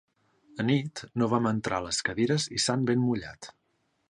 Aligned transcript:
Anit 0.63 1.03
no 1.23 1.27
vam 1.33 1.49
entrar 1.51 1.83
les 1.89 2.01
cadires 2.09 2.49
i 2.59 2.63
s'han 2.65 2.89
ben 2.93 3.05
mullat. 3.09 3.53